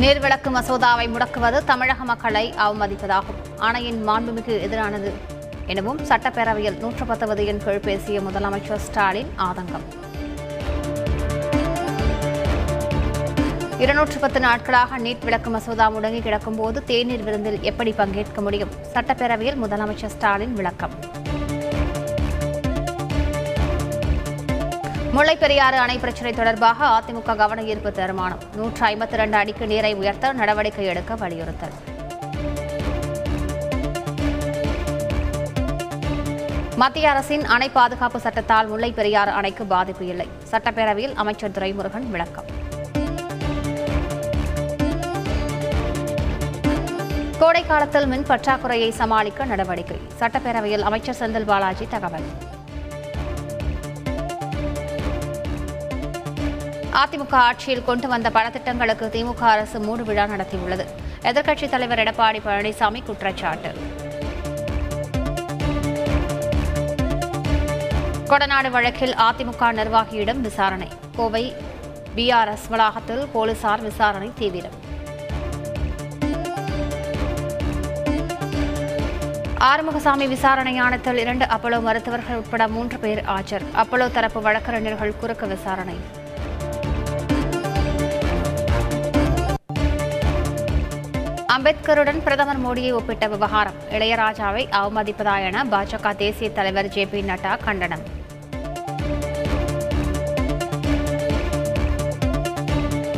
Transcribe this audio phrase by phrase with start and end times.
[0.00, 5.10] நீர்விளக்கு மசோதாவை முடக்குவது தமிழக மக்களை அவமதிப்பதாகும் ஆணையின் மாண்புமிகு எதிரானது.
[5.66, 9.86] எனவும் சட்டப்பேரவையில் நூற்று பத்தாவது எண் கீழ் பேசிய முதலமைச்சர் ஸ்டாலின் ஆதங்கம்.
[13.78, 18.70] இருநூற்று பத்து நாட்களாக நீட் விளக்கு மசோதா முடங்கி கிடக்கும் போது தேநீர் விருந்தில் எப்படி பங்கேற்க முடியும்?
[18.94, 20.96] சட்டப்பேரவையில் முதலமைச்சர் ஸ்டாலின் விளக்கம்.
[25.18, 28.38] முல்லைப்பெரியாறு அணை பிரச்சினை தொடர்பாக அதிமுக கவன ஈர்ப்பு தீர்மானம்.
[28.56, 31.74] நூற்று ஐம்பத்தி இரண்டு அடிக்கு நீரை உயர்த்த நடவடிக்கை எடுக்க வலியுறுத்தல்.
[36.76, 40.28] மத்திய அரசின் அணை பாதுகாப்பு சட்டத்தால் முல்லைப்பெரியாறு அணைக்கு பாதிப்பு இல்லை.
[40.50, 42.50] சட்டப்பேரவையில் அமைச்சர் துரைமுருகன் விளக்கம்.
[47.38, 50.00] கோடை காலத்தில் மின் பற்றாக்குறையை சமாளிக்க நடவடிக்கை.
[50.20, 52.30] சட்டப்பேரவையில் அமைச்சர் செந்தில் பாலாஜி தகவல்.
[56.98, 60.84] அதிமுக ஆட்சியில் கொண்டு வந்த பல திட்டங்களுக்கு திமுக அரசு மூடு விழா நடத்தியுள்ளது.
[61.22, 63.72] எதிர்க்கட்சித் தலைவர் எடப்பாடி பழனிசாமி குற்றச்சாட்டு.
[68.24, 70.88] கொடநாடு வழக்கில் அதிமுக நிர்வாகியிடம் விசாரணை.
[71.16, 71.56] கோவை
[72.16, 74.76] பிஆர்எஸ் வளாகத்தில் போலீசார் விசாரணை தீவிரம்.
[79.60, 83.66] ஆறுமுகசாமி விசாரணை ஆணையத்தில் இரண்டு அப்பலோ மருத்துவர்கள் உட்பட மூன்று பேர் ஆஜர்.
[83.76, 86.26] அப்பலோ தரப்பு வழக்கறிஞர்கள் குறுக்கு விசாரணை.
[91.52, 98.02] அம்பேத்கருடன் பிரதமர் மோடியை ஒப்பிட்ட விவகாரம் இளையராஜாவை அவமதிப்பதா என பாஜக தேசிய தலைவர் ஜே பி நட்டா கண்டனம்.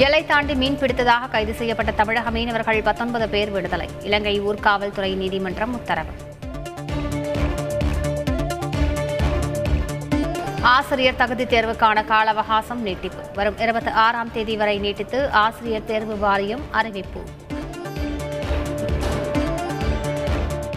[0.04, 6.14] எல்லை தாண்டி மீன் பிடித்ததாக கைது செய்யப்பட்ட தமிழக மீனவர்கள் பத்தொன்பது பேர் விடுதலை இலங்கை ஊர்காவல்துறை நீதிமன்றம் உத்தரவு.
[10.76, 16.66] ஆசிரியர் தகுதி தேர்வுக்கான கால அவகாசம் நீட்டிப்பு வரும் இருபத்தி ஆறாம் தேதி வரை நீட்டித்து ஆசிரியர் தேர்வு வாரியம்
[16.80, 17.22] அறிவிப்பு.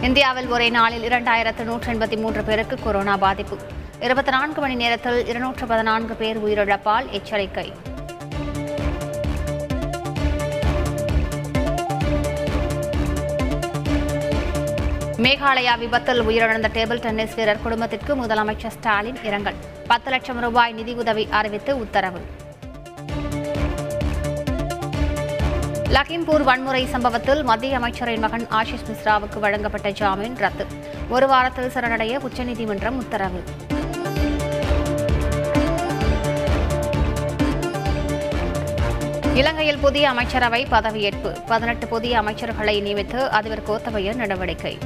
[0.06, 3.56] இந்தியாவில் ஒரே நாளில் இரண்டாயிரத்து நூற்றி எண்பத்தி மூன்று பேருக்கு கொரோனா பாதிப்பு.
[4.00, 7.66] இருபத்தி நான்கு மணி நேரத்தில் இருநூற்று பதினான்கு பேர் உயிரிழப்பால் எச்சரிக்கை.
[15.24, 19.60] மேகாலயா விபத்தில் உயிரிழந்த டேபிள் டென்னிஸ் வீரர் குடும்பத்திற்கு முதலமைச்சர் ஸ்டாலின் இரங்கல்.
[19.86, 22.22] பத்து லட்சம் ரூபாய் நிதியுதவி அறிவித்து உத்தரவு.
[25.94, 30.66] லகிம்பூர் வன்முறை சம்பவத்தில் மத்திய அமைச்சரின் மகன் ஆஷிஷ் மிஸ்ராவுக்கு வழங்கப்பட்ட ஜாமீன் ரத்து.
[31.08, 33.44] ஒரு வாரத்தில் சரணடைய உச்சநீதிமன்றம் உத்தரவு.
[39.34, 41.32] இலங்கையில் புதிய அமைச்சரவை பதவியேற்பு.
[41.46, 44.78] பதினெட்டு புதிய அமைச்சர்களை நியமித்து அதிபர் கோத்தபய நடவடிக்கை.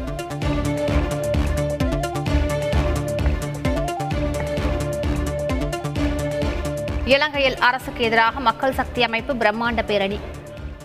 [7.04, 10.20] இலங்கையில் அரசுக்கு எதிராக மக்கள் சக்தி அமைப்பு பிரம்மாண்ட பேரணி.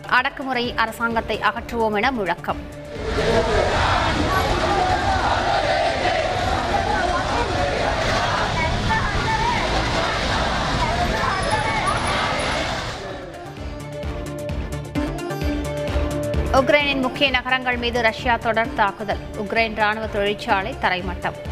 [0.10, 2.62] அடக்குமுறை அரசாங்கத்தை அகற்றுவோம் என முழக்கம்.
[16.60, 19.24] உக்ரைனின் முக்கிய நகரங்கள் மீது ரஷ்யா தொடர் தாக்குதல்.
[19.38, 21.52] உக்ரைன் ராணுவ தொழிற்சாலை தரைமட்டம்.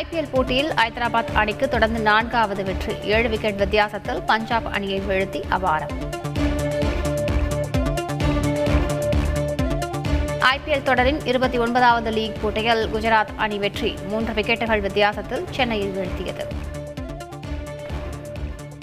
[0.00, 2.94] ஐபிஎல் போட்டியில் ஐதராபாத் அணிக்கு தொடர்ந்து நான்காவது வெற்றி.
[3.02, 5.92] ஏழு விக்கெட் வித்தியாசத்தில் பஞ்சாப் அணியை வீழ்த்தி அபாரம்.
[10.40, 13.94] ஐபிஎல் தொடரின் இருபத்தி ஒன்பதாவது லீக் போட்டியில் குஜராத் அணி வெற்றி.
[14.08, 16.46] மூன்று விக்கெட்டுகள் வித்தியாசத்தில் சென்னையில் வீழ்த்தியது.